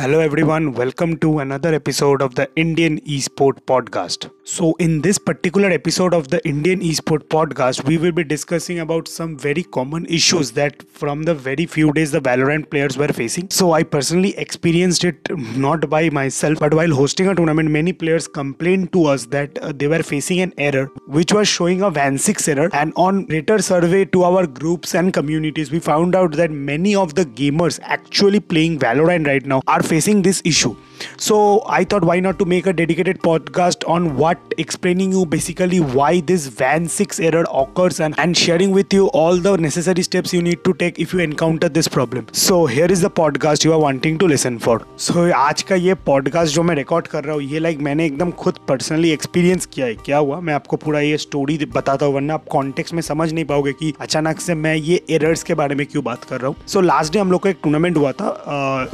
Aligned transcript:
Hello, 0.00 0.20
everyone. 0.20 0.74
Welcome 0.74 1.16
to 1.22 1.40
another 1.40 1.74
episode 1.74 2.22
of 2.22 2.36
the 2.36 2.48
Indian 2.54 3.00
Esport 3.00 3.60
Podcast. 3.66 4.30
So, 4.44 4.76
in 4.78 5.02
this 5.02 5.18
particular 5.18 5.70
episode 5.70 6.14
of 6.14 6.28
the 6.28 6.40
Indian 6.48 6.80
Esport 6.80 7.24
Podcast, 7.24 7.84
we 7.84 7.98
will 7.98 8.12
be 8.12 8.22
discussing 8.22 8.78
about 8.78 9.08
some 9.08 9.36
very 9.36 9.64
common 9.64 10.06
issues 10.06 10.52
that 10.52 10.84
from 10.88 11.24
the 11.24 11.34
very 11.34 11.66
few 11.66 11.92
days 11.92 12.12
the 12.12 12.20
Valorant 12.20 12.70
players 12.70 12.96
were 12.96 13.08
facing. 13.08 13.50
So, 13.50 13.72
I 13.72 13.82
personally 13.82 14.38
experienced 14.38 15.02
it 15.02 15.36
not 15.56 15.90
by 15.90 16.10
myself, 16.10 16.60
but 16.60 16.74
while 16.74 16.94
hosting 16.94 17.26
a 17.26 17.34
tournament, 17.34 17.68
many 17.68 17.92
players 17.92 18.28
complained 18.28 18.92
to 18.92 19.06
us 19.06 19.26
that 19.26 19.58
uh, 19.58 19.72
they 19.74 19.88
were 19.88 20.04
facing 20.04 20.38
an 20.38 20.54
error 20.58 20.86
which 21.08 21.32
was 21.32 21.48
showing 21.48 21.82
a 21.82 21.90
VAN6 21.90 22.56
error. 22.56 22.70
And 22.72 22.92
on 22.94 23.26
later 23.26 23.58
survey 23.58 24.04
to 24.04 24.22
our 24.22 24.46
groups 24.46 24.94
and 24.94 25.12
communities, 25.12 25.72
we 25.72 25.80
found 25.80 26.14
out 26.14 26.32
that 26.34 26.52
many 26.52 26.94
of 26.94 27.16
the 27.16 27.26
gamers 27.26 27.80
actually 27.82 28.38
playing 28.38 28.78
Valorant 28.78 29.26
right 29.26 29.44
now 29.44 29.60
are 29.66 29.82
facing 29.88 30.22
this 30.22 30.42
issue 30.44 30.74
so 31.16 31.62
i 31.66 31.84
thought 31.84 32.04
why 32.04 32.18
not 32.20 32.38
to 32.38 32.44
make 32.44 32.66
a 32.66 32.72
dedicated 32.72 33.20
podcast 33.22 33.86
on 33.88 34.16
what 34.16 34.38
explaining 34.58 35.12
you 35.12 35.24
basically 35.26 35.80
why 35.80 36.20
this 36.20 36.46
van 36.46 36.88
6 36.88 37.20
error 37.20 37.44
occurs 37.52 38.00
and, 38.00 38.18
and 38.18 38.36
sharing 38.36 38.70
with 38.72 38.92
you 38.92 39.06
all 39.08 39.36
the 39.36 39.56
necessary 39.56 40.02
steps 40.02 40.32
you 40.32 40.42
need 40.42 40.62
to 40.64 40.74
take 40.74 40.98
if 40.98 41.12
you 41.12 41.20
encounter 41.20 41.68
this 41.68 41.88
problem 41.88 42.26
so 42.32 42.66
here 42.66 42.86
is 42.86 43.00
the 43.00 43.10
podcast 43.10 43.64
you 43.64 43.72
are 43.72 43.80
wanting 43.80 44.18
to 44.18 44.26
listen 44.26 44.58
for 44.58 44.78
so 44.96 45.28
आज 45.38 45.62
का 45.62 45.74
ये 45.74 45.94
podcast 46.06 46.54
जो 46.54 46.62
मैं 46.62 46.74
record 46.74 47.06
कर 47.06 47.24
रहा 47.24 47.34
हूँ 47.34 47.42
ये 47.42 47.58
like 47.58 47.78
मैंने 47.88 48.06
एकदम 48.06 48.30
खुद 48.40 48.58
पर्सनली 48.68 49.10
एक्सपीरियंस 49.10 49.66
किया 49.66 49.86
है 49.86 49.94
क्या 50.06 50.18
हुआ 50.18 50.40
मैं 50.40 50.54
आपको 50.54 50.76
पूरा 50.76 51.00
ये 51.00 51.16
स्टोरी 51.18 51.58
बताता 51.74 52.06
हूँ 52.06 52.14
वरना 52.14 52.34
आप 52.34 52.44
कॉन्टेक्स्ट 52.50 52.94
में 52.94 53.02
समझ 53.02 53.32
नहीं 53.32 53.44
पाओगे 53.44 53.72
कि 53.72 53.92
अचानक 54.00 54.40
से 54.40 54.54
मैं 54.54 54.74
ये 54.74 55.00
एरर्स 55.10 55.42
के 55.42 55.54
बारे 55.54 55.74
में 55.74 55.86
क्यों 55.86 56.04
बात 56.04 56.24
कर 56.24 56.40
रहा 56.40 56.48
हूँ 56.48 56.66
सो 56.68 56.80
लास्ट 56.80 57.12
डे 57.12 57.18
हम 57.18 57.32
लोग 57.32 57.42
का 57.42 57.50
एक 57.50 57.58
टूर्नामेंट 57.62 57.96
हुआ 57.96 58.12
था 58.20 58.28